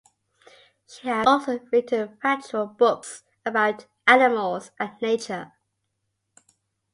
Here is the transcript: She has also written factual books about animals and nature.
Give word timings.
She 0.87 1.09
has 1.09 1.27
also 1.27 1.59
written 1.71 2.17
factual 2.23 2.65
books 2.65 3.21
about 3.45 3.85
animals 4.07 4.71
and 4.79 4.99
nature. 4.99 5.51